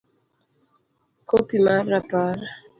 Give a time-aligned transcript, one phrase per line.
[1.27, 2.37] c-Kopi mar Rapar